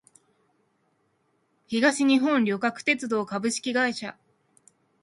[1.67, 4.17] 東日本旅客鉄道株式会社